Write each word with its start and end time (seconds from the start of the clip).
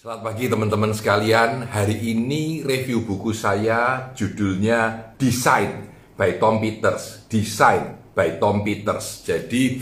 Selamat 0.00 0.32
pagi 0.32 0.48
teman-teman 0.48 0.96
sekalian. 0.96 1.68
Hari 1.68 2.16
ini 2.16 2.64
review 2.64 3.04
buku 3.04 3.36
saya 3.36 4.08
judulnya 4.16 5.12
Design 5.20 5.92
by 6.16 6.40
Tom 6.40 6.56
Peters. 6.56 7.28
Design 7.28 8.08
by 8.16 8.40
Tom 8.40 8.64
Peters. 8.64 9.20
Jadi 9.28 9.76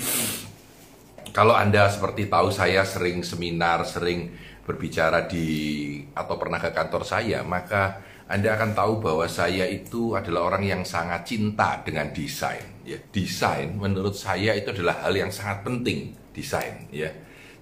kalau 1.30 1.54
Anda 1.54 1.86
seperti 1.86 2.26
tahu 2.26 2.50
saya 2.50 2.82
sering 2.82 3.22
seminar, 3.22 3.86
sering 3.86 4.34
berbicara 4.66 5.30
di 5.30 5.46
atau 6.10 6.34
pernah 6.34 6.58
ke 6.58 6.74
kantor 6.74 7.06
saya, 7.06 7.46
maka 7.46 8.02
Anda 8.26 8.58
akan 8.58 8.74
tahu 8.74 8.98
bahwa 8.98 9.30
saya 9.30 9.70
itu 9.70 10.18
adalah 10.18 10.50
orang 10.50 10.66
yang 10.66 10.82
sangat 10.82 11.30
cinta 11.30 11.78
dengan 11.86 12.10
desain. 12.10 12.82
Ya, 12.82 12.98
desain 13.14 13.70
menurut 13.78 14.18
saya 14.18 14.58
itu 14.58 14.74
adalah 14.74 14.98
hal 14.98 15.14
yang 15.14 15.30
sangat 15.30 15.62
penting, 15.62 16.10
desain. 16.34 16.90
Ya, 16.90 17.14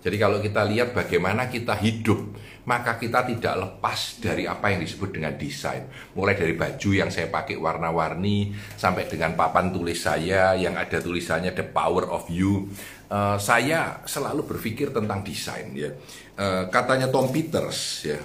jadi 0.07 0.23
kalau 0.23 0.39
kita 0.39 0.63
lihat 0.63 0.95
bagaimana 0.95 1.51
kita 1.51 1.75
hidup, 1.83 2.39
maka 2.63 2.95
kita 2.95 3.27
tidak 3.27 3.59
lepas 3.59 4.23
dari 4.23 4.47
apa 4.47 4.71
yang 4.71 4.79
disebut 4.87 5.19
dengan 5.19 5.35
desain. 5.35 5.91
Mulai 6.15 6.39
dari 6.39 6.55
baju 6.55 6.91
yang 6.95 7.11
saya 7.11 7.27
pakai 7.27 7.59
warna-warni, 7.59 8.55
sampai 8.79 9.11
dengan 9.11 9.35
papan 9.35 9.75
tulis 9.75 9.99
saya 9.99 10.55
yang 10.55 10.79
ada 10.79 11.03
tulisannya 11.03 11.51
The 11.51 11.67
Power 11.75 12.07
of 12.07 12.31
You. 12.31 12.71
Uh, 13.11 13.35
saya 13.43 13.99
selalu 14.07 14.47
berpikir 14.47 14.95
tentang 14.95 15.27
desain. 15.27 15.75
Ya. 15.75 15.91
Uh, 16.39 16.71
katanya 16.71 17.11
Tom 17.11 17.35
Peters, 17.35 18.07
ya. 18.07 18.23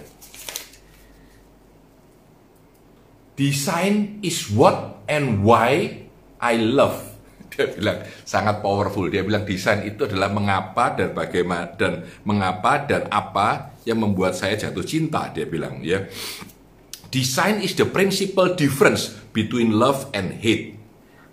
Design 3.33 4.21
is 4.21 4.53
what 4.53 5.01
and 5.09 5.41
why 5.41 5.97
I 6.37 6.61
love 6.61 7.10
dia 7.51 7.67
bilang 7.67 7.99
sangat 8.23 8.63
powerful. 8.63 9.11
Dia 9.11 9.27
bilang 9.27 9.43
desain 9.43 9.83
itu 9.83 10.07
adalah 10.07 10.31
mengapa 10.31 10.95
dan 10.95 11.11
bagaimana 11.11 11.75
dan 11.75 12.07
mengapa 12.23 12.87
dan 12.87 13.11
apa 13.11 13.75
yang 13.83 13.99
membuat 13.99 14.39
saya 14.39 14.55
jatuh 14.55 14.87
cinta. 14.87 15.27
Dia 15.35 15.43
bilang 15.45 15.83
ya. 15.83 16.07
Design 17.11 17.59
is 17.59 17.75
the 17.75 17.83
principal 17.83 18.55
difference 18.55 19.11
between 19.35 19.75
love 19.75 20.07
and 20.15 20.31
hate. 20.39 20.79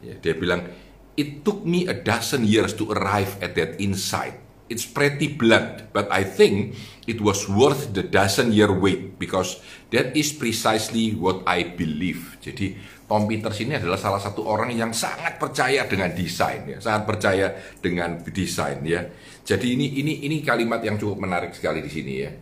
Ya, 0.03 0.19
dia 0.19 0.35
bilang 0.35 0.67
it 1.15 1.47
took 1.47 1.63
me 1.63 1.87
a 1.87 1.95
dozen 1.95 2.43
years 2.43 2.75
to 2.75 2.91
arrive 2.91 3.39
at 3.39 3.55
that 3.55 3.79
insight. 3.79 4.48
It's 4.69 4.85
pretty 4.85 5.33
blunt, 5.33 5.93
but 5.97 6.13
I 6.13 6.29
think 6.29 6.77
it 7.09 7.25
was 7.25 7.49
worth 7.49 7.97
the 7.97 8.05
dozen 8.05 8.53
year 8.53 8.69
wait 8.69 9.17
because 9.17 9.65
that 9.97 10.13
is 10.13 10.37
precisely 10.37 11.17
what 11.17 11.41
I 11.49 11.73
believe. 11.73 12.37
Jadi 12.45 12.77
Tom 13.09 13.25
Peters 13.25 13.57
ini 13.65 13.81
adalah 13.81 13.97
salah 13.97 14.21
satu 14.21 14.45
orang 14.45 14.77
yang 14.77 14.93
sangat 14.93 15.41
percaya 15.41 15.89
dengan 15.89 16.13
desain, 16.13 16.69
ya, 16.69 16.79
sangat 16.85 17.09
percaya 17.09 17.57
dengan 17.81 18.21
desain 18.21 18.85
ya. 18.85 19.09
Jadi 19.49 19.73
ini 19.73 20.05
ini 20.05 20.29
ini 20.29 20.45
kalimat 20.45 20.85
yang 20.85 21.01
cukup 21.01 21.25
menarik 21.25 21.57
sekali 21.57 21.81
di 21.81 21.89
sini 21.89 22.13
ya. 22.21 22.33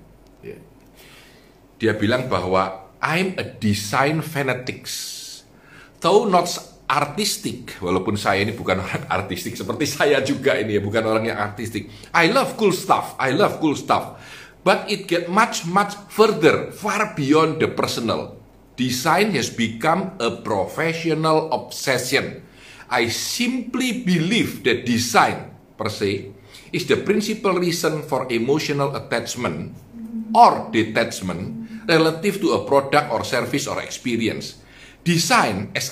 ya. 0.43 0.59
Dia 1.79 1.93
bilang 1.95 2.27
bahwa 2.27 2.91
I'm 2.99 3.39
a 3.39 3.47
design 3.47 4.19
fanatics, 4.27 4.93
though 6.03 6.27
not 6.27 6.51
artistik, 6.87 7.83
walaupun 7.83 8.15
saya 8.15 8.47
ini 8.47 8.55
bukan 8.55 8.79
orang 8.79 9.05
artistik 9.19 9.59
seperti 9.59 9.87
saya 9.87 10.23
juga 10.23 10.55
ini 10.55 10.79
ya, 10.79 10.83
bukan 10.83 11.03
orang 11.03 11.25
yang 11.31 11.39
artistik. 11.39 11.91
I 12.15 12.31
love 12.31 12.55
cool 12.55 12.73
stuff, 12.73 13.19
I 13.19 13.35
love 13.35 13.59
cool 13.59 13.75
stuff. 13.75 14.19
But 14.67 14.91
it 14.91 15.07
get 15.07 15.31
much 15.31 15.63
much 15.63 15.95
further, 16.11 16.75
far 16.75 17.15
beyond 17.15 17.63
the 17.63 17.71
personal. 17.71 18.35
Design 18.75 19.31
has 19.39 19.47
become 19.49 20.19
a 20.19 20.43
professional 20.43 21.49
obsession. 21.55 22.43
I 22.91 23.11
simply 23.11 24.03
believe 24.03 24.63
that 24.67 24.87
design 24.87 25.55
per 25.79 25.91
se 25.91 26.35
is 26.75 26.87
the 26.91 26.99
principal 26.99 27.57
reason 27.59 28.03
for 28.05 28.27
emotional 28.31 28.95
attachment 28.95 29.75
or 30.35 30.69
detachment 30.75 31.67
relative 31.87 32.43
to 32.43 32.59
a 32.59 32.61
product 32.67 33.11
or 33.15 33.23
service 33.23 33.71
or 33.71 33.79
experience 33.81 34.66
Design, 35.07 35.71
it, 35.71 35.87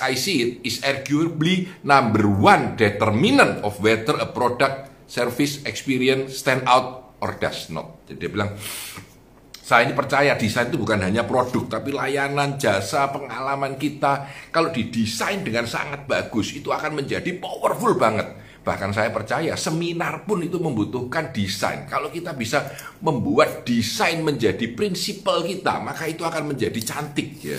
is 0.67 0.83
arguably 0.83 1.71
number 1.87 2.27
one 2.27 2.75
determinant 2.75 3.63
of 3.63 3.79
whether 3.79 4.19
a 4.19 4.27
product, 4.27 4.91
service, 5.07 5.63
experience 5.63 6.43
stand 6.43 6.67
out 6.67 7.15
or 7.23 7.39
does 7.39 7.71
not. 7.71 8.03
Jadi 8.11 8.19
dia 8.19 8.27
bilang, 8.27 8.51
saya 9.65 9.87
ini 9.87 9.95
percaya 9.95 10.35
desain 10.35 10.67
itu 10.67 10.75
bukan 10.75 10.99
hanya 10.99 11.23
produk, 11.23 11.79
tapi 11.79 11.95
layanan, 11.95 12.59
jasa, 12.59 13.07
pengalaman 13.07 13.79
kita. 13.79 14.27
Kalau 14.51 14.69
didesain 14.75 15.47
dengan 15.47 15.63
sangat 15.63 16.03
bagus, 16.05 16.51
itu 16.51 16.75
akan 16.75 16.99
menjadi 16.99 17.39
powerful 17.39 17.95
banget. 17.95 18.35
Bahkan 18.67 18.91
saya 18.91 19.15
percaya 19.15 19.55
seminar 19.55 20.27
pun 20.27 20.43
itu 20.43 20.59
membutuhkan 20.59 21.31
desain. 21.31 21.87
Kalau 21.87 22.11
kita 22.11 22.35
bisa 22.35 22.67
membuat 22.99 23.63
desain 23.63 24.19
menjadi 24.19 24.75
prinsipal 24.75 25.41
kita, 25.47 25.79
maka 25.79 26.03
itu 26.03 26.21
akan 26.21 26.51
menjadi 26.51 26.81
cantik 26.83 27.29
ya. 27.39 27.57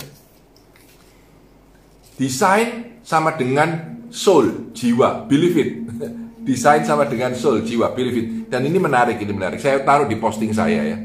Desain 2.16 2.98
sama 3.04 3.36
dengan 3.36 4.00
soul, 4.08 4.72
jiwa, 4.72 5.28
believe 5.28 5.56
it. 5.60 5.70
Desain 6.48 6.80
sama 6.82 7.04
dengan 7.04 7.36
soul, 7.36 7.60
jiwa, 7.60 7.92
believe 7.92 8.18
it. 8.18 8.26
Dan 8.48 8.64
ini 8.64 8.80
menarik, 8.80 9.20
ini 9.20 9.32
menarik. 9.36 9.60
Saya 9.60 9.84
taruh 9.84 10.08
di 10.08 10.16
posting 10.16 10.50
saya 10.56 10.80
ya. 10.80 10.98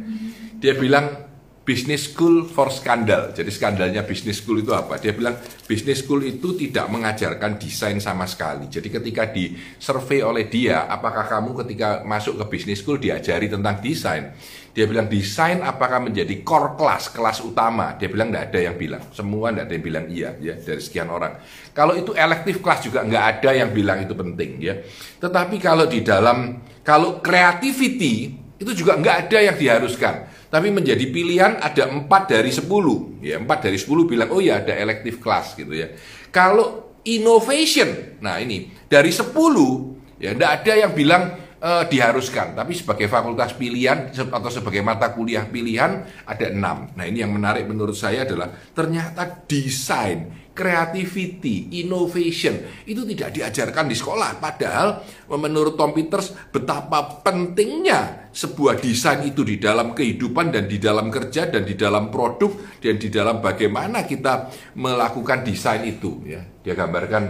Dia 0.62 0.74
bilang 0.78 1.32
business 1.62 2.10
school 2.10 2.50
for 2.50 2.74
skandal. 2.74 3.32
Jadi 3.32 3.50
skandalnya 3.54 4.02
business 4.02 4.42
school 4.42 4.60
itu 4.60 4.74
apa? 4.74 4.98
Dia 4.98 5.14
bilang 5.14 5.38
business 5.70 6.02
school 6.02 6.26
itu 6.26 6.58
tidak 6.58 6.90
mengajarkan 6.90 7.62
desain 7.62 8.02
sama 8.02 8.26
sekali. 8.26 8.66
Jadi 8.68 8.90
ketika 8.90 9.30
di 9.30 9.54
survei 9.78 10.26
oleh 10.26 10.50
dia, 10.50 10.90
apakah 10.90 11.30
kamu 11.30 11.66
ketika 11.66 12.02
masuk 12.02 12.42
ke 12.42 12.46
business 12.58 12.82
school 12.82 12.98
diajari 12.98 13.46
tentang 13.46 13.78
desain? 13.78 14.34
Dia 14.72 14.88
bilang 14.88 15.12
desain 15.12 15.60
apakah 15.60 16.08
menjadi 16.08 16.32
core 16.48 16.80
class, 16.80 17.12
kelas 17.12 17.44
utama? 17.44 18.00
Dia 18.00 18.08
bilang 18.08 18.32
tidak 18.32 18.44
ada 18.52 18.60
yang 18.72 18.76
bilang. 18.80 19.04
Semua 19.12 19.52
tidak 19.52 19.68
ada 19.68 19.74
yang 19.76 19.86
bilang 19.86 20.06
iya 20.08 20.30
ya 20.40 20.56
dari 20.56 20.80
sekian 20.80 21.12
orang. 21.12 21.44
Kalau 21.76 21.92
itu 22.00 22.16
elective 22.16 22.64
class 22.64 22.88
juga 22.88 23.04
nggak 23.04 23.26
ada 23.38 23.50
yang 23.52 23.70
bilang 23.76 24.00
itu 24.00 24.16
penting 24.16 24.64
ya. 24.64 24.80
Tetapi 25.20 25.60
kalau 25.60 25.92
di 25.92 26.00
dalam 26.00 26.64
kalau 26.88 27.20
creativity 27.20 28.32
itu 28.62 28.72
juga 28.72 28.96
nggak 28.96 29.28
ada 29.28 29.38
yang 29.42 29.56
diharuskan. 29.60 30.16
Tapi 30.52 30.68
menjadi 30.68 31.08
pilihan 31.08 31.64
ada 31.64 31.88
empat 31.88 32.32
dari 32.32 32.52
sepuluh. 32.52 33.18
Ya, 33.24 33.40
empat 33.40 33.72
dari 33.72 33.80
sepuluh 33.80 34.04
bilang, 34.04 34.36
oh 34.36 34.44
ya 34.44 34.60
ada 34.60 34.76
elective 34.76 35.24
class 35.24 35.56
gitu 35.56 35.72
ya. 35.72 35.96
Kalau 36.28 37.00
innovation, 37.08 38.20
nah 38.22 38.38
ini 38.38 38.70
dari 38.86 39.10
sepuluh 39.10 39.98
ya 40.22 40.38
tidak 40.38 40.52
ada 40.62 40.74
yang 40.86 40.92
bilang 40.94 41.41
uh, 41.62 41.84
diharuskan, 41.86 42.58
tapi 42.58 42.74
sebagai 42.74 43.08
fakultas 43.08 43.54
pilihan 43.54 44.10
atau 44.12 44.50
sebagai 44.50 44.82
mata 44.82 45.14
kuliah 45.14 45.46
pilihan 45.46 46.04
ada 46.26 46.46
enam. 46.50 46.90
Nah 46.98 47.06
ini 47.06 47.22
yang 47.22 47.32
menarik 47.32 47.70
menurut 47.70 47.96
saya 47.96 48.26
adalah 48.26 48.50
ternyata 48.74 49.46
desain, 49.46 50.52
creativity, 50.52 51.80
innovation 51.86 52.84
itu 52.90 53.06
tidak 53.14 53.30
diajarkan 53.38 53.86
di 53.88 53.96
sekolah. 53.96 54.42
Padahal 54.42 55.06
menurut 55.38 55.78
Tom 55.78 55.94
Peters 55.94 56.34
betapa 56.50 57.22
pentingnya 57.22 58.34
sebuah 58.34 58.82
desain 58.82 59.22
itu 59.24 59.46
di 59.46 59.62
dalam 59.62 59.94
kehidupan 59.94 60.52
dan 60.52 60.66
di 60.66 60.82
dalam 60.82 61.14
kerja 61.14 61.48
dan 61.48 61.64
di 61.64 61.78
dalam 61.78 62.10
produk 62.10 62.82
dan 62.82 62.98
di 62.98 63.08
dalam 63.08 63.40
bagaimana 63.40 64.04
kita 64.04 64.50
melakukan 64.76 65.46
desain 65.46 65.86
itu. 65.86 66.26
Ya, 66.26 66.42
dia 66.66 66.74
gambarkan 66.74 67.24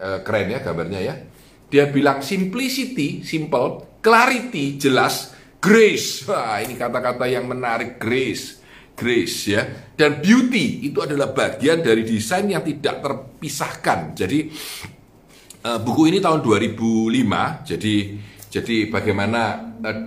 uh, 0.00 0.18
keren 0.22 0.54
ya 0.54 0.62
gambarnya 0.62 1.00
ya 1.02 1.16
dia 1.66 1.90
bilang 1.90 2.22
simplicity, 2.22 3.26
simple, 3.26 3.98
clarity, 3.98 4.78
jelas, 4.78 5.34
grace. 5.58 6.22
Wah, 6.30 6.62
ini 6.62 6.78
kata-kata 6.78 7.26
yang 7.26 7.50
menarik, 7.50 7.98
grace. 7.98 8.62
Grace 8.96 9.52
ya. 9.52 9.92
Dan 9.92 10.24
beauty 10.24 10.88
itu 10.88 11.04
adalah 11.04 11.28
bagian 11.34 11.84
dari 11.84 12.00
desain 12.00 12.48
yang 12.48 12.64
tidak 12.64 13.04
terpisahkan. 13.04 14.16
Jadi 14.16 14.48
uh, 15.68 15.78
buku 15.84 16.08
ini 16.08 16.18
tahun 16.22 16.40
2005. 16.40 17.68
Jadi 17.68 17.94
jadi 18.48 18.76
bagaimana 18.88 19.40
uh, 19.84 19.98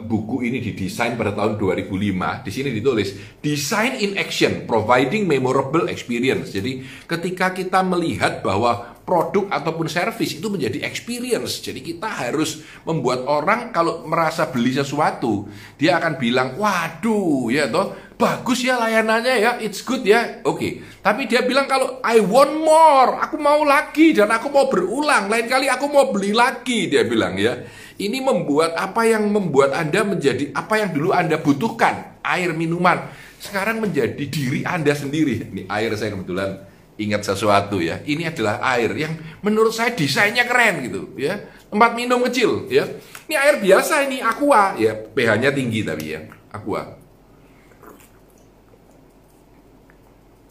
buku 0.00 0.42
ini 0.48 0.64
didesain 0.64 1.20
pada 1.20 1.36
tahun 1.36 1.60
2005. 1.60 2.46
Di 2.46 2.50
sini 2.50 2.68
ditulis 2.72 3.12
design 3.44 4.00
in 4.00 4.16
action, 4.16 4.64
providing 4.64 5.28
memorable 5.28 5.90
experience. 5.92 6.56
Jadi 6.56 6.80
ketika 7.04 7.52
kita 7.52 7.84
melihat 7.84 8.40
bahwa 8.40 8.89
produk 9.10 9.50
ataupun 9.50 9.90
service 9.90 10.38
itu 10.38 10.46
menjadi 10.46 10.86
experience. 10.86 11.58
Jadi 11.58 11.82
kita 11.82 12.06
harus 12.06 12.62
membuat 12.86 13.26
orang 13.26 13.74
kalau 13.74 14.06
merasa 14.06 14.46
beli 14.46 14.70
sesuatu, 14.70 15.50
dia 15.74 15.98
akan 15.98 16.14
bilang, 16.14 16.54
"Waduh, 16.54 17.50
ya 17.50 17.66
toh, 17.66 18.14
bagus 18.14 18.62
ya 18.62 18.78
layanannya 18.78 19.34
ya, 19.42 19.50
it's 19.58 19.82
good 19.82 20.06
ya." 20.06 20.46
Oke. 20.46 20.54
Okay. 20.54 20.72
Tapi 21.02 21.26
dia 21.26 21.42
bilang 21.42 21.66
kalau 21.66 21.98
I 22.06 22.22
want 22.22 22.54
more, 22.54 23.18
aku 23.18 23.34
mau 23.42 23.66
lagi 23.66 24.14
dan 24.14 24.30
aku 24.30 24.46
mau 24.46 24.70
berulang. 24.70 25.26
Lain 25.26 25.50
kali 25.50 25.66
aku 25.66 25.90
mau 25.90 26.14
beli 26.14 26.30
lagi, 26.30 26.86
dia 26.86 27.02
bilang 27.02 27.34
ya. 27.34 27.66
Ini 27.98 28.22
membuat 28.22 28.78
apa 28.78 29.10
yang 29.10 29.26
membuat 29.26 29.74
Anda 29.74 30.06
menjadi 30.06 30.54
apa 30.54 30.78
yang 30.78 30.94
dulu 30.94 31.10
Anda 31.10 31.36
butuhkan, 31.42 32.22
air 32.22 32.54
minuman, 32.54 33.10
sekarang 33.42 33.82
menjadi 33.82 34.24
diri 34.24 34.62
Anda 34.62 34.94
sendiri. 34.94 35.50
Ini 35.50 35.62
air 35.66 35.92
saya 35.98 36.14
kebetulan 36.14 36.69
ingat 37.00 37.24
sesuatu 37.24 37.80
ya. 37.80 38.04
Ini 38.04 38.28
adalah 38.28 38.60
air 38.76 38.92
yang 38.92 39.16
menurut 39.40 39.72
saya 39.72 39.96
desainnya 39.96 40.44
keren 40.44 40.84
gitu 40.84 41.16
ya. 41.16 41.40
Tempat 41.72 41.96
minum 41.96 42.20
kecil 42.28 42.68
ya. 42.68 42.84
Ini 43.24 43.34
air 43.40 43.56
biasa 43.64 44.04
ini 44.04 44.20
aqua 44.20 44.76
ya. 44.76 44.92
pH-nya 44.92 45.50
tinggi 45.56 45.80
tapi 45.80 46.04
ya, 46.12 46.20
aqua. 46.52 47.00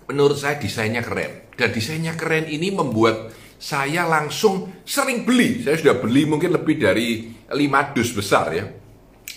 Menurut 0.09 0.41
saya 0.41 0.57
desainnya 0.57 1.05
keren 1.05 1.53
dan 1.53 1.69
desainnya 1.69 2.17
keren 2.17 2.49
ini 2.49 2.73
membuat 2.73 3.29
saya 3.61 4.09
langsung 4.09 4.81
sering 4.81 5.21
beli. 5.21 5.61
Saya 5.61 5.77
sudah 5.77 6.01
beli 6.01 6.25
mungkin 6.25 6.49
lebih 6.49 6.81
dari 6.81 7.29
5 7.45 7.93
dus 7.93 8.09
besar 8.17 8.49
ya 8.57 8.65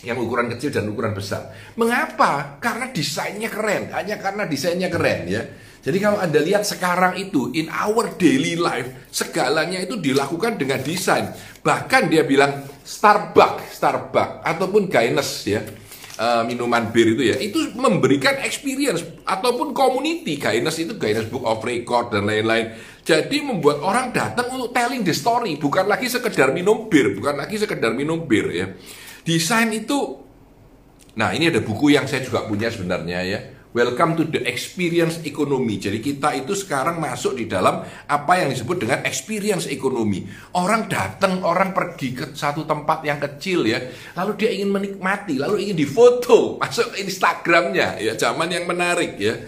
yang 0.02 0.18
ukuran 0.18 0.50
kecil 0.50 0.74
dan 0.74 0.90
ukuran 0.90 1.14
besar. 1.14 1.54
Mengapa? 1.78 2.58
Karena 2.58 2.90
desainnya 2.90 3.46
keren, 3.46 3.94
hanya 3.94 4.18
karena 4.18 4.44
desainnya 4.50 4.90
keren 4.90 5.30
ya. 5.30 5.42
Jadi 5.82 5.98
kalau 5.98 6.22
Anda 6.22 6.38
lihat 6.38 6.62
sekarang 6.62 7.18
itu 7.18 7.50
in 7.58 7.66
our 7.66 8.14
daily 8.14 8.54
life 8.54 9.10
segalanya 9.10 9.82
itu 9.82 9.98
dilakukan 9.98 10.54
dengan 10.54 10.78
desain. 10.78 11.34
Bahkan 11.58 12.06
dia 12.06 12.22
bilang 12.22 12.62
Starbucks, 12.86 13.82
Starbucks 13.82 14.46
ataupun 14.46 14.86
Guinness 14.86 15.42
ya 15.42 15.58
uh, 16.22 16.46
minuman 16.46 16.86
bir 16.94 17.18
itu 17.18 17.34
ya 17.34 17.36
itu 17.42 17.74
memberikan 17.74 18.38
experience 18.46 19.02
ataupun 19.26 19.74
community. 19.74 20.38
Guinness 20.38 20.78
itu 20.78 20.94
Guinness 20.94 21.26
Book 21.26 21.42
of 21.42 21.58
Record 21.66 22.14
dan 22.14 22.30
lain-lain. 22.30 22.78
Jadi 23.02 23.42
membuat 23.42 23.82
orang 23.82 24.14
datang 24.14 24.54
untuk 24.54 24.70
telling 24.70 25.02
the 25.02 25.10
story 25.10 25.58
bukan 25.58 25.90
lagi 25.90 26.06
sekedar 26.06 26.54
minum 26.54 26.86
bir 26.86 27.18
bukan 27.18 27.42
lagi 27.42 27.58
sekedar 27.58 27.90
minum 27.90 28.22
bir 28.30 28.46
ya. 28.54 28.70
Desain 29.26 29.66
itu 29.74 30.22
nah 31.18 31.34
ini 31.34 31.50
ada 31.50 31.58
buku 31.58 31.92
yang 31.92 32.06
saya 32.06 32.22
juga 32.22 32.46
punya 32.46 32.70
sebenarnya 32.72 33.20
ya 33.26 33.40
Welcome 33.72 34.20
to 34.20 34.28
the 34.28 34.44
experience 34.44 35.24
economy. 35.24 35.80
Jadi 35.80 36.04
kita 36.04 36.36
itu 36.36 36.52
sekarang 36.52 37.00
masuk 37.00 37.40
di 37.40 37.48
dalam 37.48 37.80
apa 38.04 38.32
yang 38.36 38.52
disebut 38.52 38.84
dengan 38.84 39.00
experience 39.08 39.64
economy. 39.64 40.28
Orang 40.52 40.92
datang, 40.92 41.40
orang 41.40 41.72
pergi 41.72 42.12
ke 42.12 42.36
satu 42.36 42.68
tempat 42.68 43.00
yang 43.00 43.16
kecil 43.16 43.64
ya, 43.64 43.80
lalu 44.12 44.36
dia 44.36 44.52
ingin 44.52 44.76
menikmati, 44.76 45.40
lalu 45.40 45.64
ingin 45.64 45.88
difoto, 45.88 46.52
masuk 46.60 46.92
ke 46.92 47.00
Instagramnya 47.00 47.96
ya, 47.96 48.12
zaman 48.12 48.52
yang 48.52 48.68
menarik 48.68 49.16
ya. 49.16 49.40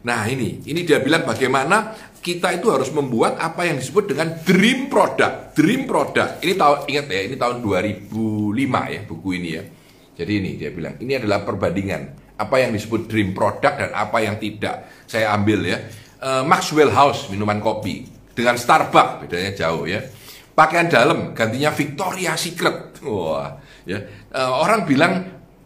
Nah 0.00 0.24
ini, 0.24 0.64
ini 0.64 0.88
dia 0.88 1.04
bilang 1.04 1.28
bagaimana 1.28 1.92
kita 2.24 2.56
itu 2.56 2.72
harus 2.72 2.88
membuat 2.88 3.36
apa 3.36 3.68
yang 3.68 3.76
disebut 3.76 4.16
dengan 4.16 4.32
dream 4.48 4.88
product, 4.88 5.52
dream 5.52 5.84
product. 5.84 6.40
Ini 6.40 6.56
tahun 6.56 6.88
ingat 6.88 7.06
ya, 7.12 7.20
ini 7.20 7.36
tahun 7.36 7.60
2005 7.60 8.16
ya 8.96 9.00
buku 9.04 9.28
ini 9.36 9.48
ya. 9.60 9.62
Jadi 10.24 10.32
ini 10.40 10.50
dia 10.56 10.72
bilang, 10.72 10.96
ini 11.04 11.20
adalah 11.20 11.44
perbandingan 11.44 12.27
apa 12.38 12.56
yang 12.62 12.70
disebut 12.70 13.10
dream 13.10 13.34
product 13.34 13.82
dan 13.82 13.90
apa 13.90 14.22
yang 14.22 14.38
tidak. 14.38 14.86
Saya 15.10 15.34
ambil 15.34 15.66
ya. 15.66 15.78
Uh, 16.18 16.42
Maxwell 16.46 16.94
House 16.94 17.26
minuman 17.30 17.58
kopi 17.58 18.06
dengan 18.34 18.54
Starbucks 18.54 19.26
bedanya 19.26 19.52
jauh 19.58 19.84
ya. 19.90 19.98
Pakaian 20.54 20.86
dalam 20.86 21.34
gantinya 21.34 21.74
Victoria 21.74 22.38
Secret. 22.38 23.02
Wah, 23.02 23.58
ya. 23.82 23.98
Uh, 24.30 24.50
orang 24.62 24.86
bilang 24.86 25.12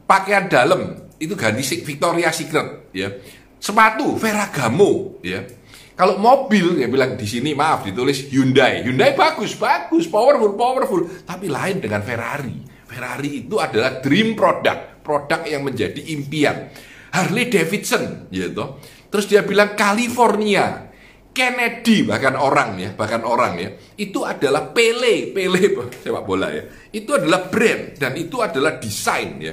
pakaian 0.08 0.48
dalam 0.48 1.08
itu 1.20 1.36
ganti 1.36 1.60
Victoria 1.84 2.32
Secret 2.32 2.92
ya. 2.96 3.12
Sepatu 3.60 4.16
Ferragamo 4.16 5.20
ya. 5.20 5.44
Kalau 5.92 6.16
mobil 6.16 6.80
ya 6.80 6.88
bilang 6.88 7.20
di 7.20 7.28
sini 7.28 7.52
maaf 7.52 7.84
ditulis 7.84 8.32
Hyundai. 8.32 8.80
Hyundai 8.80 9.12
bagus, 9.12 9.54
bagus, 9.60 10.08
powerful, 10.08 10.56
powerful, 10.56 11.04
tapi 11.28 11.52
lain 11.52 11.84
dengan 11.84 12.00
Ferrari. 12.00 12.64
Ferrari 12.88 13.44
itu 13.44 13.60
adalah 13.60 14.00
dream 14.04 14.32
product 14.36 14.91
produk 15.02 15.44
yang 15.44 15.66
menjadi 15.66 16.00
impian. 16.14 16.70
Harley 17.12 17.52
Davidson, 17.52 18.32
gitu. 18.32 18.80
Terus 19.12 19.28
dia 19.28 19.44
bilang 19.44 19.76
California, 19.76 20.88
Kennedy 21.32 22.08
bahkan 22.08 22.32
orang 22.36 22.80
ya, 22.80 22.90
bahkan 22.96 23.20
orang 23.24 23.60
ya, 23.60 23.68
itu 24.00 24.24
adalah 24.24 24.72
Pele, 24.72 25.36
Pele 25.36 25.60
sepak 26.02 26.24
bola 26.24 26.48
ya. 26.48 26.64
Itu 26.88 27.16
adalah 27.16 27.52
brand 27.52 28.00
dan 28.00 28.16
itu 28.16 28.40
adalah 28.40 28.80
desain 28.80 29.36
ya. 29.40 29.52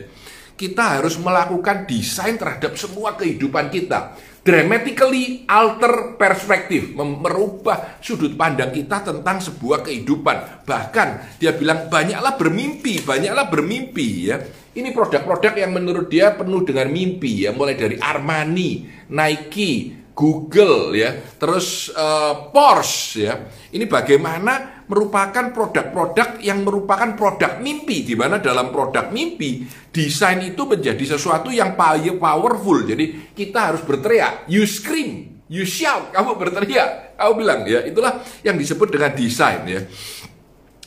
Kita 0.59 0.99
harus 0.99 1.15
melakukan 1.19 1.87
desain 1.87 2.35
terhadap 2.35 2.75
semua 2.75 3.15
kehidupan 3.15 3.71
kita 3.71 4.15
dramatically 4.49 5.43
alter 5.45 6.15
perspektif, 6.15 6.95
merubah 6.95 7.99
sudut 7.99 8.33
pandang 8.33 8.71
kita 8.71 9.03
tentang 9.03 9.37
sebuah 9.43 9.83
kehidupan. 9.83 10.65
Bahkan 10.65 11.37
dia 11.37 11.53
bilang 11.53 11.91
banyaklah 11.91 12.39
bermimpi, 12.39 13.03
banyaklah 13.03 13.45
bermimpi 13.51 14.07
ya. 14.31 14.37
Ini 14.79 14.95
produk-produk 14.95 15.59
yang 15.59 15.75
menurut 15.75 16.07
dia 16.07 16.31
penuh 16.31 16.63
dengan 16.63 16.87
mimpi 16.87 17.43
ya, 17.43 17.51
mulai 17.51 17.75
dari 17.75 17.99
Armani, 17.99 18.87
Nike, 19.11 19.99
Google 20.15 20.95
ya, 20.95 21.15
terus 21.35 21.91
uh, 21.91 22.47
Porsche 22.51 23.19
ya. 23.19 23.35
Ini 23.75 23.83
bagaimana 23.87 24.83
merupakan 24.87 25.51
produk-produk 25.51 26.39
yang 26.39 26.63
merupakan 26.63 27.11
produk 27.15 27.59
mimpi 27.59 28.03
di 28.07 28.15
mana 28.15 28.39
dalam 28.39 28.71
produk 28.71 29.11
mimpi 29.11 29.67
desain 29.91 30.39
itu 30.43 30.63
menjadi 30.63 31.15
sesuatu 31.15 31.51
yang 31.51 31.75
powerful. 31.75 32.83
Jadi 32.83 33.35
kita 33.35 33.71
harus 33.71 33.83
berteriak, 33.83 34.47
you 34.47 34.63
scream, 34.63 35.43
you 35.51 35.63
shout, 35.63 36.11
kamu 36.11 36.35
berteriak, 36.35 37.19
kamu 37.19 37.31
bilang 37.35 37.59
ya, 37.67 37.83
itulah 37.83 38.19
yang 38.43 38.55
disebut 38.55 38.91
dengan 38.91 39.11
desain 39.15 39.61
ya. 39.67 39.81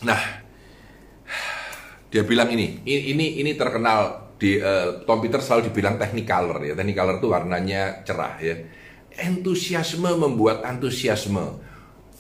Nah, 0.03 0.42
dia 2.13 2.23
bilang 2.29 2.53
ini, 2.53 2.85
ini 2.85 3.41
ini 3.41 3.57
terkenal 3.57 4.29
di 4.37 4.61
uh, 4.61 5.01
Tom 5.09 5.25
Peter 5.25 5.41
selalu 5.41 5.73
dibilang 5.73 5.97
technicolor 5.97 6.61
ya. 6.61 6.77
Technicolor 6.77 7.17
itu 7.17 7.29
warnanya 7.33 8.05
cerah 8.05 8.37
ya 8.37 8.61
Entusiasme 9.17 10.13
membuat 10.17 10.65
antusiasme. 10.65 11.73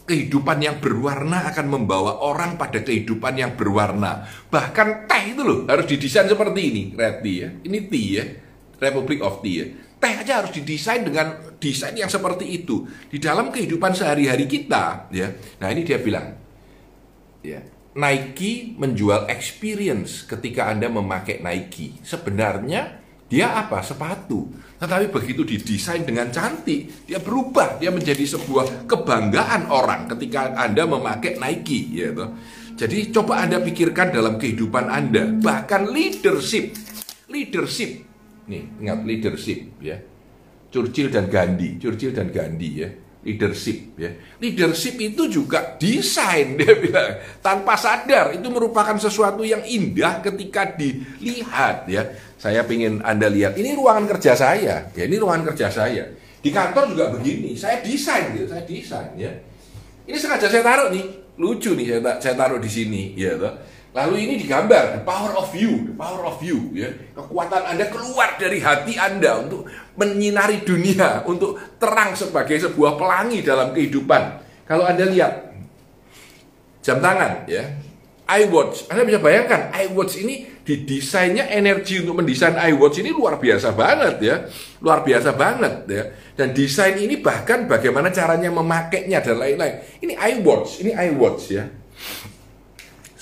Kehidupan 0.02 0.58
yang 0.58 0.76
berwarna 0.82 1.46
akan 1.54 1.66
membawa 1.70 2.20
orang 2.20 2.58
pada 2.58 2.82
kehidupan 2.82 3.38
yang 3.38 3.52
berwarna. 3.54 4.26
Bahkan 4.50 5.06
teh 5.06 5.30
itu 5.30 5.42
loh 5.46 5.64
harus 5.70 5.86
didesain 5.86 6.26
seperti 6.26 6.60
ini, 6.74 6.82
red 6.92 7.22
tea 7.22 7.36
ya. 7.38 7.48
Ini 7.62 7.78
tea 7.86 8.08
ya, 8.18 8.24
Republic 8.82 9.22
of 9.22 9.40
Tea 9.40 9.54
ya. 9.62 9.66
Teh 10.02 10.14
aja 10.18 10.42
harus 10.42 10.52
didesain 10.58 11.06
dengan 11.06 11.54
desain 11.62 11.94
yang 11.94 12.10
seperti 12.10 12.50
itu 12.50 12.82
di 13.08 13.22
dalam 13.22 13.54
kehidupan 13.54 13.94
sehari-hari 13.94 14.50
kita 14.50 15.06
ya. 15.14 15.30
Nah, 15.62 15.68
ini 15.70 15.86
dia 15.86 16.02
bilang 16.02 16.34
ya, 17.46 17.62
Nike 17.92 18.72
menjual 18.80 19.28
experience 19.28 20.24
ketika 20.24 20.72
Anda 20.72 20.88
memakai 20.88 21.44
Nike. 21.44 22.00
Sebenarnya 22.00 23.00
dia 23.28 23.52
apa? 23.52 23.84
Sepatu. 23.84 24.48
Tetapi 24.80 25.12
begitu 25.12 25.44
didesain 25.44 26.00
dengan 26.00 26.32
cantik, 26.32 27.04
dia 27.04 27.20
berubah. 27.20 27.76
Dia 27.76 27.92
menjadi 27.92 28.24
sebuah 28.24 28.88
kebanggaan 28.88 29.68
orang 29.68 30.08
ketika 30.08 30.56
Anda 30.56 30.88
memakai 30.88 31.36
Nike. 31.36 31.80
Gitu. 32.00 32.26
Jadi 32.80 33.12
coba 33.12 33.44
Anda 33.44 33.60
pikirkan 33.60 34.08
dalam 34.08 34.40
kehidupan 34.40 34.88
Anda. 34.88 35.28
Bahkan 35.28 35.92
leadership. 35.92 36.72
Leadership. 37.28 38.08
Nih, 38.48 38.72
ingat 38.80 39.04
leadership 39.04 39.68
ya. 39.84 40.00
Churchill 40.72 41.12
dan 41.12 41.28
Gandhi. 41.28 41.76
Churchill 41.76 42.16
dan 42.16 42.32
Gandhi 42.32 42.70
ya 42.72 42.88
leadership 43.22 43.94
ya. 43.98 44.10
Leadership 44.42 44.98
itu 44.98 45.30
juga 45.30 45.78
desain 45.78 46.54
dia 46.58 46.74
bilang. 46.76 47.22
Tanpa 47.38 47.78
sadar 47.78 48.34
itu 48.34 48.46
merupakan 48.50 48.94
sesuatu 48.98 49.46
yang 49.46 49.62
indah 49.62 50.22
ketika 50.22 50.74
dilihat 50.74 51.86
ya. 51.86 52.02
Saya 52.36 52.66
ingin 52.66 53.00
Anda 53.06 53.30
lihat 53.30 53.54
ini 53.54 53.78
ruangan 53.78 54.10
kerja 54.18 54.34
saya. 54.34 54.90
Ya 54.92 55.02
ini 55.06 55.16
ruangan 55.16 55.54
kerja 55.54 55.70
saya. 55.70 56.04
Di 56.42 56.50
kantor 56.50 56.90
juga 56.92 57.06
begini. 57.14 57.54
Saya 57.54 57.78
desain 57.78 58.34
gitu, 58.34 58.50
saya 58.50 58.66
desain 58.66 59.10
ya. 59.14 59.30
Ini 60.02 60.18
sengaja 60.18 60.50
saya 60.50 60.66
taruh 60.66 60.90
nih. 60.90 61.22
Lucu 61.38 61.72
nih 61.72 61.86
saya, 61.96 62.20
saya 62.20 62.34
taruh 62.36 62.58
di 62.60 62.68
sini 62.68 63.14
ya 63.16 63.38
toh. 63.38 63.54
Lalu 63.92 64.24
ini 64.24 64.34
digambar, 64.40 64.96
the 64.96 65.02
power 65.04 65.36
of 65.36 65.52
you, 65.52 65.92
the 65.92 65.96
power 65.96 66.24
of 66.24 66.40
you, 66.40 66.72
ya. 66.72 66.88
Kekuatan 67.12 67.76
Anda 67.76 67.92
keluar 67.92 68.40
dari 68.40 68.56
hati 68.56 68.96
Anda 68.96 69.44
untuk 69.44 69.68
menyinari 70.00 70.64
dunia, 70.64 71.20
untuk 71.28 71.60
terang 71.76 72.16
sebagai 72.16 72.56
sebuah 72.56 72.96
pelangi 72.96 73.44
dalam 73.44 73.76
kehidupan. 73.76 74.40
Kalau 74.64 74.88
Anda 74.88 75.04
lihat 75.04 75.52
jam 76.80 77.04
tangan, 77.04 77.44
ya, 77.44 77.68
iWatch, 78.32 78.88
Anda 78.88 79.04
bisa 79.04 79.20
bayangkan 79.20 79.68
iWatch 79.76 80.24
ini 80.24 80.48
didesainnya 80.64 81.52
energi 81.52 82.00
untuk 82.00 82.16
mendesain 82.24 82.56
iWatch 82.56 83.04
ini 83.04 83.12
luar 83.12 83.36
biasa 83.36 83.76
banget 83.76 84.16
ya, 84.24 84.36
luar 84.80 85.04
biasa 85.04 85.36
banget 85.36 85.74
ya. 85.84 86.04
Dan 86.32 86.56
desain 86.56 86.96
ini 86.96 87.20
bahkan 87.20 87.68
bagaimana 87.68 88.08
caranya 88.08 88.48
memakainya 88.48 89.20
dan 89.20 89.36
lain-lain. 89.36 89.84
Ini 90.00 90.16
iWatch, 90.16 90.80
ini 90.80 90.96
iWatch 90.96 91.44
ya. 91.52 91.81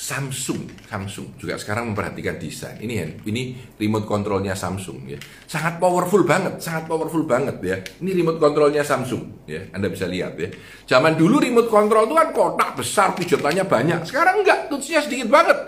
Samsung, 0.00 0.88
Samsung 0.88 1.36
juga 1.36 1.60
sekarang 1.60 1.92
memperhatikan 1.92 2.40
desain. 2.40 2.80
Ini 2.80 2.94
ya, 2.96 3.06
ini 3.28 3.52
remote 3.76 4.08
controlnya 4.08 4.56
Samsung 4.56 5.04
ya. 5.04 5.20
Sangat 5.44 5.76
powerful 5.76 6.24
banget, 6.24 6.56
sangat 6.56 6.88
powerful 6.88 7.28
banget 7.28 7.60
ya. 7.60 7.76
Ini 8.00 8.16
remote 8.16 8.40
controlnya 8.40 8.80
Samsung 8.80 9.44
ya. 9.44 9.68
Anda 9.76 9.92
bisa 9.92 10.08
lihat 10.08 10.40
ya. 10.40 10.48
Zaman 10.88 11.20
dulu 11.20 11.44
remote 11.44 11.68
control 11.68 12.08
itu 12.08 12.16
kan 12.16 12.32
kotak 12.32 12.80
besar, 12.80 13.12
pijotannya 13.12 13.68
banyak. 13.68 14.08
Sekarang 14.08 14.40
enggak, 14.40 14.72
touchnya 14.72 15.04
sedikit 15.04 15.28
banget. 15.28 15.58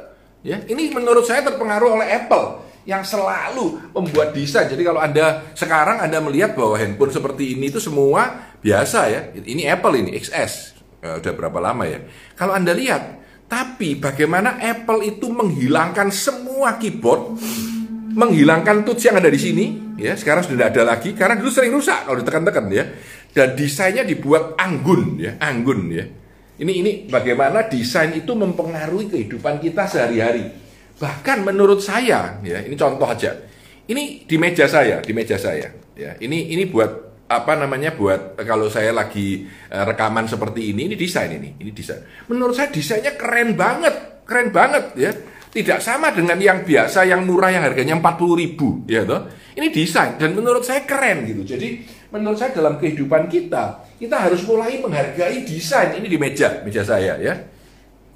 Ya, 0.40 0.64
ini 0.64 0.88
menurut 0.88 1.28
saya 1.28 1.44
terpengaruh 1.44 2.00
oleh 2.00 2.08
Apple 2.24 2.72
yang 2.88 3.04
selalu 3.04 3.92
membuat 3.92 4.32
desain. 4.32 4.64
Jadi 4.64 4.80
kalau 4.80 5.04
Anda 5.04 5.44
sekarang 5.52 6.00
Anda 6.00 6.24
melihat 6.24 6.56
bahwa 6.56 6.80
handphone 6.80 7.12
seperti 7.12 7.52
ini 7.60 7.68
itu 7.68 7.84
semua 7.84 8.48
biasa 8.64 9.12
ya. 9.12 9.20
Ini 9.36 9.76
Apple 9.76 9.92
ini 10.00 10.16
XS. 10.16 10.80
Ya, 11.04 11.20
udah 11.20 11.32
berapa 11.36 11.58
lama 11.60 11.84
ya? 11.84 12.00
Kalau 12.32 12.56
Anda 12.56 12.72
lihat 12.72 13.21
tapi 13.52 14.00
bagaimana 14.00 14.56
Apple 14.56 15.04
itu 15.04 15.28
menghilangkan 15.28 16.08
semua 16.08 16.80
keyboard, 16.80 17.36
menghilangkan 18.16 18.80
touch 18.80 19.04
yang 19.04 19.20
ada 19.20 19.28
di 19.28 19.36
sini, 19.36 19.92
ya 20.00 20.16
sekarang 20.16 20.40
sudah 20.40 20.56
tidak 20.56 20.68
ada 20.72 20.82
lagi 20.96 21.12
karena 21.12 21.36
dulu 21.36 21.52
sering 21.52 21.68
rusak 21.76 22.08
kalau 22.08 22.16
ditekan-tekan 22.16 22.72
ya. 22.72 22.88
dan 23.36 23.52
desainnya 23.52 24.08
dibuat 24.08 24.56
anggun 24.56 25.20
ya, 25.20 25.36
anggun 25.36 25.92
ya. 25.92 26.08
Ini 26.64 26.72
ini 26.80 26.90
bagaimana 27.12 27.68
desain 27.68 28.16
itu 28.16 28.32
mempengaruhi 28.32 29.12
kehidupan 29.12 29.60
kita 29.60 29.84
sehari-hari. 29.84 30.48
Bahkan 30.96 31.44
menurut 31.44 31.84
saya 31.84 32.40
ya, 32.40 32.58
ini 32.64 32.72
contoh 32.72 33.04
aja. 33.04 33.36
Ini 33.84 34.24
di 34.24 34.36
meja 34.40 34.64
saya, 34.64 35.04
di 35.04 35.12
meja 35.12 35.36
saya 35.36 35.68
ya. 35.92 36.16
Ini 36.16 36.56
ini 36.56 36.64
buat 36.72 37.11
apa 37.32 37.56
namanya 37.56 37.96
buat 37.96 38.36
kalau 38.44 38.68
saya 38.68 38.92
lagi 38.92 39.48
uh, 39.72 39.84
rekaman 39.88 40.28
seperti 40.28 40.76
ini 40.76 40.92
ini 40.92 40.96
desain 40.98 41.32
ini 41.32 41.56
ini 41.56 41.70
desain. 41.72 42.04
Menurut 42.28 42.52
saya 42.52 42.68
desainnya 42.68 43.16
keren 43.16 43.56
banget 43.56 44.24
keren 44.28 44.52
banget 44.52 44.84
ya. 44.96 45.12
Tidak 45.52 45.84
sama 45.84 46.08
dengan 46.16 46.40
yang 46.40 46.64
biasa 46.64 47.04
yang 47.04 47.28
murah 47.28 47.52
yang 47.52 47.60
harganya 47.60 47.92
40 48.00 48.40
ribu 48.40 48.88
ya 48.88 49.04
toh. 49.04 49.28
Ini 49.52 49.68
desain 49.68 50.16
dan 50.16 50.32
menurut 50.32 50.64
saya 50.64 50.88
keren 50.88 51.28
gitu. 51.28 51.44
Jadi 51.44 51.84
menurut 52.08 52.40
saya 52.40 52.56
dalam 52.56 52.80
kehidupan 52.80 53.28
kita 53.28 53.84
kita 54.00 54.16
harus 54.16 54.40
mulai 54.48 54.80
menghargai 54.80 55.44
desain. 55.44 55.92
Ini 55.92 56.08
di 56.08 56.16
meja 56.16 56.64
meja 56.64 56.80
saya 56.80 57.20
ya. 57.20 57.34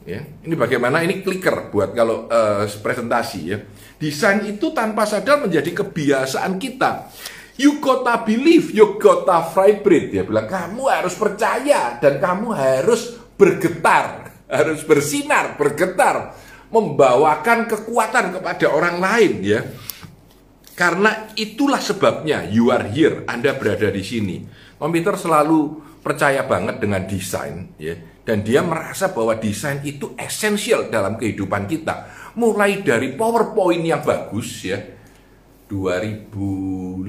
Ya 0.06 0.20
ini 0.46 0.54
bagaimana 0.56 1.04
ini 1.04 1.20
clicker 1.20 1.68
buat 1.68 1.92
kalau 1.92 2.24
uh, 2.32 2.64
presentasi 2.64 3.40
ya. 3.44 3.58
Desain 4.00 4.40
itu 4.48 4.72
tanpa 4.72 5.04
sadar 5.04 5.44
menjadi 5.44 5.72
kebiasaan 5.84 6.56
kita 6.56 7.12
You 7.56 7.80
gotta 7.80 8.20
believe, 8.24 8.72
you 8.76 9.00
gotta 9.00 9.48
vibrate. 9.52 10.12
Dia 10.12 10.24
bilang, 10.28 10.44
kamu 10.44 10.82
harus 10.92 11.16
percaya 11.16 11.96
dan 11.96 12.20
kamu 12.20 12.52
harus 12.52 13.16
bergetar, 13.36 14.32
harus 14.44 14.84
bersinar, 14.84 15.56
bergetar, 15.56 16.36
membawakan 16.68 17.64
kekuatan 17.64 18.36
kepada 18.36 18.66
orang 18.68 19.00
lain 19.00 19.32
ya. 19.40 19.60
Karena 20.76 21.32
itulah 21.32 21.80
sebabnya 21.80 22.44
you 22.44 22.68
are 22.68 22.84
here, 22.84 23.24
Anda 23.24 23.56
berada 23.56 23.88
di 23.88 24.04
sini. 24.04 24.44
Komputer 24.76 25.16
selalu 25.16 25.80
percaya 26.04 26.44
banget 26.44 26.76
dengan 26.84 27.08
desain 27.08 27.72
ya 27.80 27.96
dan 28.26 28.42
dia 28.42 28.58
merasa 28.66 29.14
bahwa 29.14 29.38
desain 29.38 29.78
itu 29.86 30.18
esensial 30.18 30.90
dalam 30.90 31.14
kehidupan 31.14 31.70
kita. 31.70 32.10
Mulai 32.34 32.82
dari 32.82 33.14
PowerPoint 33.14 33.86
yang 33.86 34.02
bagus 34.02 34.66
ya, 34.66 34.82
2005 35.66 37.02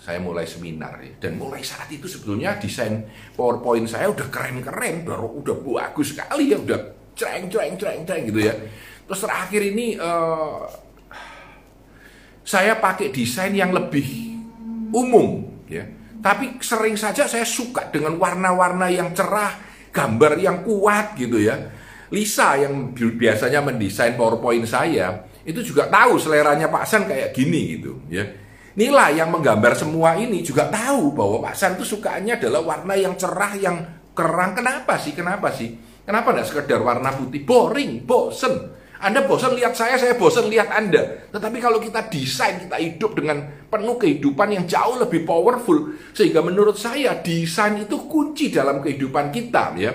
saya 0.00 0.18
mulai 0.24 0.48
seminar 0.48 0.96
ya. 1.04 1.12
dan 1.20 1.36
mulai 1.36 1.60
saat 1.60 1.92
itu 1.92 2.08
sebetulnya 2.08 2.56
desain 2.56 3.04
PowerPoint 3.36 3.84
saya 3.84 4.08
udah 4.08 4.32
keren-keren, 4.32 5.04
udah 5.04 5.20
udah 5.20 5.56
bagus 5.60 6.16
sekali 6.16 6.56
ya, 6.56 6.56
udah 6.56 6.80
cereng 7.12 7.52
cereng 7.52 7.76
cereng 7.76 8.00
cereng 8.08 8.24
gitu 8.32 8.40
ya. 8.48 8.54
Terus 9.04 9.20
terakhir 9.28 9.60
ini 9.76 10.00
uh, 10.00 10.64
saya 12.40 12.80
pakai 12.80 13.12
desain 13.12 13.52
yang 13.52 13.76
lebih 13.76 14.40
umum 14.96 15.44
ya. 15.68 15.84
Tapi 16.22 16.62
sering 16.62 16.94
saja 16.94 17.26
saya 17.26 17.44
suka 17.44 17.90
dengan 17.92 18.14
warna-warna 18.16 18.88
yang 18.88 19.10
cerah, 19.12 19.58
gambar 19.92 20.38
yang 20.40 20.64
kuat 20.64 21.18
gitu 21.18 21.36
ya. 21.36 21.58
Lisa 22.08 22.56
yang 22.56 22.92
biasanya 22.96 23.60
mendesain 23.64 24.16
PowerPoint 24.16 24.64
saya, 24.64 25.28
itu 25.42 25.60
juga 25.62 25.90
tahu 25.90 26.18
seleranya 26.18 26.70
Pak 26.70 26.84
San 26.86 27.02
kayak 27.06 27.34
gini 27.34 27.78
gitu 27.78 27.98
ya. 28.06 28.22
Nila 28.72 29.12
yang 29.12 29.28
menggambar 29.28 29.76
semua 29.76 30.16
ini 30.16 30.40
juga 30.40 30.72
tahu 30.72 31.12
bahwa 31.12 31.44
Pak 31.44 31.54
San 31.58 31.76
itu 31.76 31.84
sukanya 31.84 32.40
adalah 32.40 32.64
warna 32.64 32.96
yang 32.96 33.12
cerah, 33.20 33.52
yang 33.60 33.76
kerang. 34.16 34.56
Kenapa 34.56 34.96
sih? 34.96 35.12
Kenapa 35.12 35.52
sih? 35.52 35.76
Kenapa 36.02 36.32
tidak 36.32 36.46
sekedar 36.48 36.80
warna 36.80 37.12
putih? 37.12 37.44
Boring, 37.44 38.08
bosen. 38.08 38.72
Anda 39.02 39.26
bosan 39.26 39.58
lihat 39.58 39.74
saya, 39.74 39.98
saya 39.98 40.14
bosan 40.14 40.46
lihat 40.46 40.70
Anda. 40.70 41.26
Tetapi 41.34 41.58
kalau 41.58 41.82
kita 41.82 42.06
desain, 42.06 42.62
kita 42.62 42.78
hidup 42.78 43.18
dengan 43.18 43.42
penuh 43.66 43.98
kehidupan 43.98 44.54
yang 44.54 44.64
jauh 44.70 44.94
lebih 45.02 45.26
powerful. 45.26 45.90
Sehingga 46.14 46.38
menurut 46.38 46.78
saya 46.78 47.18
desain 47.18 47.82
itu 47.82 47.98
kunci 48.06 48.54
dalam 48.54 48.78
kehidupan 48.78 49.34
kita 49.34 49.74
ya. 49.74 49.90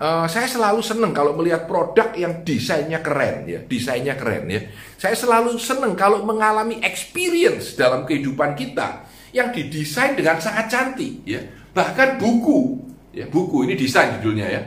Uh, 0.00 0.24
saya 0.24 0.48
selalu 0.48 0.80
senang 0.80 1.12
kalau 1.12 1.36
melihat 1.36 1.68
produk 1.68 2.08
yang 2.16 2.40
desainnya 2.40 3.04
keren 3.04 3.44
ya, 3.44 3.60
desainnya 3.60 4.16
keren 4.16 4.48
ya. 4.48 4.64
Saya 4.96 5.12
selalu 5.12 5.60
senang 5.60 5.92
kalau 5.92 6.24
mengalami 6.24 6.80
experience 6.80 7.76
dalam 7.76 8.08
kehidupan 8.08 8.56
kita 8.56 9.04
yang 9.36 9.52
didesain 9.52 10.16
dengan 10.16 10.40
sangat 10.40 10.72
cantik 10.72 11.20
ya. 11.28 11.44
Bahkan 11.76 12.16
buku 12.16 12.80
ya, 13.12 13.28
buku 13.28 13.68
ini 13.68 13.76
desain 13.76 14.16
judulnya 14.16 14.48
ya. 14.48 14.62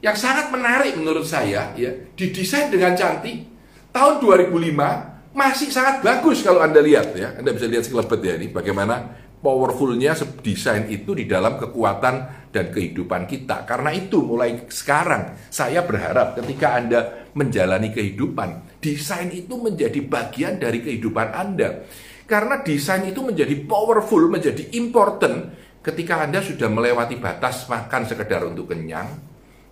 Yang 0.00 0.24
sangat 0.24 0.48
menarik 0.56 0.96
menurut 0.96 1.28
saya 1.28 1.76
ya, 1.76 1.92
didesain 2.16 2.72
dengan 2.72 2.96
cantik. 2.96 3.44
Tahun 3.92 4.24
2005 4.24 5.36
masih 5.36 5.68
sangat 5.68 6.00
bagus 6.00 6.40
kalau 6.40 6.64
Anda 6.64 6.80
lihat 6.80 7.12
ya. 7.12 7.36
Anda 7.36 7.52
bisa 7.52 7.68
lihat 7.68 7.84
sekelebet 7.84 8.20
ya 8.24 8.34
ini 8.40 8.48
bagaimana 8.48 9.27
powerfulnya 9.38 10.18
desain 10.42 10.90
itu 10.90 11.14
di 11.14 11.24
dalam 11.24 11.56
kekuatan 11.56 12.14
dan 12.50 12.66
kehidupan 12.72 13.28
kita. 13.30 13.62
Karena 13.68 13.94
itu 13.94 14.24
mulai 14.24 14.66
sekarang 14.66 15.36
saya 15.48 15.84
berharap 15.84 16.38
ketika 16.38 16.74
Anda 16.74 17.30
menjalani 17.36 17.94
kehidupan, 17.94 18.80
desain 18.82 19.30
itu 19.30 19.54
menjadi 19.54 20.00
bagian 20.02 20.58
dari 20.58 20.82
kehidupan 20.82 21.28
Anda. 21.34 21.86
Karena 22.28 22.60
desain 22.60 23.08
itu 23.08 23.24
menjadi 23.24 23.56
powerful, 23.64 24.28
menjadi 24.28 24.76
important 24.76 25.54
ketika 25.80 26.20
Anda 26.26 26.44
sudah 26.44 26.68
melewati 26.68 27.16
batas 27.16 27.64
makan 27.70 28.04
sekedar 28.04 28.44
untuk 28.44 28.68
kenyang, 28.68 29.08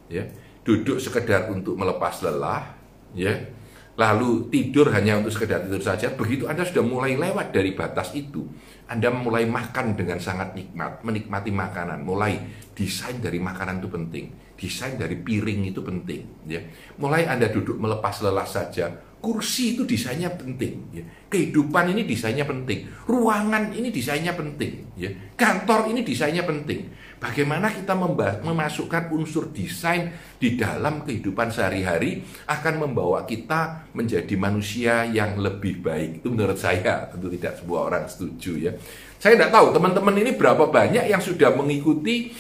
ya, 0.09 0.25
duduk 0.65 0.97
sekedar 0.97 1.53
untuk 1.53 1.77
melepas 1.77 2.25
lelah, 2.25 2.73
ya, 3.13 3.37
lalu 4.01 4.49
tidur 4.49 4.89
hanya 4.97 5.21
untuk 5.21 5.37
sekedar 5.37 5.69
tidur 5.69 5.85
saja, 5.85 6.09
begitu 6.17 6.49
Anda 6.49 6.65
sudah 6.65 6.81
mulai 6.81 7.21
lewat 7.21 7.53
dari 7.53 7.77
batas 7.77 8.17
itu, 8.17 8.49
Anda 8.87 9.11
mulai 9.11 9.51
makan 9.51 9.99
dengan 9.99 10.23
sangat 10.23 10.55
nikmat, 10.55 11.03
menikmati 11.03 11.51
makanan, 11.51 12.07
mulai 12.07 12.39
desain 12.71 13.19
dari 13.19 13.43
makanan 13.43 13.83
itu 13.83 13.91
penting, 13.91 14.27
desain 14.57 14.97
dari 14.97 15.21
piring 15.21 15.71
itu 15.71 15.85
penting, 15.85 16.49
ya. 16.49 16.61
Mulai 16.97 17.29
Anda 17.29 17.53
duduk 17.53 17.77
melepas 17.77 18.25
lelah 18.25 18.49
saja, 18.49 18.89
kursi 19.21 19.77
itu 19.77 19.85
desainnya 19.85 20.33
penting, 20.33 20.75
ya. 20.97 21.05
Kehidupan 21.29 21.93
ini 21.93 22.09
desainnya 22.09 22.49
penting, 22.49 22.89
ruangan 23.05 23.77
ini 23.77 23.93
desainnya 23.93 24.33
penting, 24.33 24.97
ya. 24.97 25.13
Kantor 25.37 25.93
ini 25.93 26.01
desainnya 26.01 26.43
penting. 26.43 26.89
Bagaimana 27.17 27.73
kita 27.73 27.97
memasukkan 28.45 29.09
unsur 29.09 29.49
desain 29.49 30.13
di 30.37 30.53
dalam 30.53 31.01
kehidupan 31.01 31.49
sehari-hari 31.49 32.21
akan 32.45 32.75
membawa 32.89 33.25
kita 33.25 33.89
menjadi 33.97 34.37
manusia 34.37 35.09
yang 35.09 35.41
lebih 35.41 35.81
baik. 35.81 36.21
Itu 36.21 36.29
menurut 36.29 36.61
saya, 36.61 37.09
tentu 37.09 37.33
tidak 37.33 37.57
sebuah 37.57 37.81
orang 37.89 38.05
setuju 38.05 38.69
ya. 38.69 38.73
Saya 39.17 39.33
tidak 39.33 39.49
tahu 39.49 39.73
teman-teman 39.73 40.13
ini 40.21 40.37
berapa 40.37 40.69
banyak 40.69 41.09
yang 41.09 41.25
sudah 41.25 41.57
mengikuti 41.57 42.37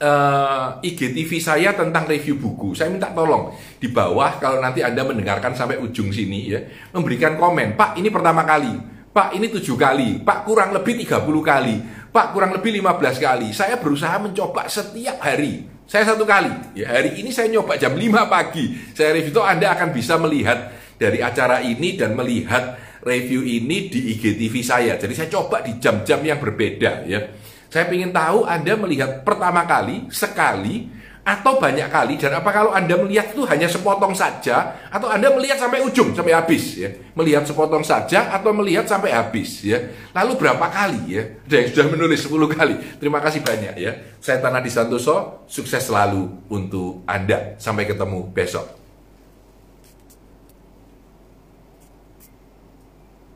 uh, 0.00 0.80
eh, 0.82 0.88
IGTV 0.90 1.30
saya 1.38 1.76
tentang 1.76 2.08
review 2.08 2.40
buku. 2.40 2.72
Saya 2.72 2.90
minta 2.90 3.12
tolong 3.12 3.52
di 3.78 3.92
bawah 3.92 4.40
kalau 4.40 4.58
nanti 4.58 4.80
Anda 4.80 5.04
mendengarkan 5.06 5.52
sampai 5.52 5.78
ujung 5.78 6.10
sini 6.10 6.50
ya, 6.50 6.60
memberikan 6.96 7.36
komen. 7.36 7.76
Pak, 7.76 8.00
ini 8.00 8.08
pertama 8.08 8.42
kali. 8.42 8.98
Pak, 9.10 9.36
ini 9.36 9.52
tujuh 9.52 9.76
kali. 9.78 10.22
Pak, 10.22 10.46
kurang 10.46 10.72
lebih 10.72 11.02
30 11.04 11.42
kali 11.42 11.76
Pak 12.10 12.34
kurang 12.34 12.50
lebih 12.50 12.82
15 12.82 13.22
kali. 13.22 13.48
Saya 13.54 13.78
berusaha 13.78 14.18
mencoba 14.18 14.66
setiap 14.66 15.22
hari. 15.22 15.62
Saya 15.86 16.10
satu 16.10 16.26
kali. 16.26 16.50
Ya, 16.74 16.90
hari 16.90 17.22
ini 17.22 17.30
saya 17.30 17.46
nyoba 17.54 17.78
jam 17.78 17.94
5 17.94 18.26
pagi. 18.26 18.74
Saya 18.94 19.14
review 19.14 19.30
itu 19.30 19.42
Anda 19.42 19.78
akan 19.78 19.94
bisa 19.94 20.18
melihat 20.18 20.74
dari 20.98 21.22
acara 21.22 21.62
ini 21.62 21.94
dan 21.94 22.18
melihat 22.18 22.78
review 23.06 23.46
ini 23.46 23.86
di 23.86 24.18
IGTV 24.18 24.54
saya. 24.62 24.98
Jadi 24.98 25.14
saya 25.14 25.30
coba 25.30 25.62
di 25.62 25.78
jam-jam 25.78 26.18
yang 26.26 26.42
berbeda 26.42 27.06
ya. 27.06 27.30
Saya 27.70 27.86
ingin 27.94 28.10
tahu 28.10 28.42
Anda 28.44 28.74
melihat 28.74 29.22
pertama 29.22 29.62
kali, 29.62 30.10
sekali, 30.10 30.90
atau 31.20 31.60
banyak 31.60 31.86
kali 31.92 32.18
dan 32.18 32.34
apa 32.40 32.50
kalau 32.50 32.72
Anda 32.74 32.96
melihat 32.98 33.30
itu 33.30 33.46
hanya 33.46 33.68
sepotong 33.70 34.16
saja 34.16 34.74
atau 34.90 35.06
Anda 35.06 35.30
melihat 35.30 35.60
sampai 35.60 35.84
ujung 35.84 36.16
sampai 36.16 36.34
habis 36.34 36.80
ya? 36.80 36.90
Melihat 37.14 37.46
sepotong 37.46 37.86
saja 37.86 38.32
atau 38.32 38.50
melihat 38.50 38.88
sampai 38.88 39.14
habis 39.14 39.62
ya? 39.62 39.78
Lalu 40.16 40.40
berapa 40.40 40.66
kali 40.66 41.20
ya? 41.20 41.22
Ada 41.46 41.54
yang 41.54 41.68
sudah 41.70 41.86
menulis 41.92 42.20
10 42.24 42.56
kali. 42.56 42.74
Terima 42.98 43.22
kasih 43.22 43.44
banyak 43.44 43.74
ya. 43.78 43.92
Saya 44.18 44.42
Tanah 44.42 44.64
Santoso 44.66 45.46
sukses 45.46 45.84
selalu 45.86 46.50
untuk 46.50 47.04
Anda. 47.04 47.54
Sampai 47.60 47.84
ketemu 47.84 48.32
besok 48.32 48.79